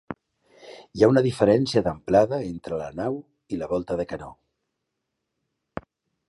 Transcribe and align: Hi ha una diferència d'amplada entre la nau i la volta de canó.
Hi 0.99 1.03
ha 1.03 1.09
una 1.11 1.21
diferència 1.27 1.83
d'amplada 1.87 2.39
entre 2.47 2.79
la 2.79 2.87
nau 3.01 3.21
i 3.57 3.61
la 3.61 3.69
volta 3.75 3.99
de 4.01 4.07
canó. 4.15 4.31